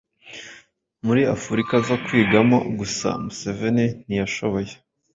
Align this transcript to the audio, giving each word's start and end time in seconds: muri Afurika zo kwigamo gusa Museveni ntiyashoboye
muri 1.05 1.21
Afurika 1.35 1.73
zo 1.87 1.95
kwigamo 2.05 2.57
gusa 2.79 3.07
Museveni 3.23 3.85
ntiyashoboye 4.05 4.73